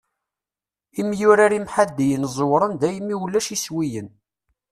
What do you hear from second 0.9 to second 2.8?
Imyurar imḥaddiyen ẓewren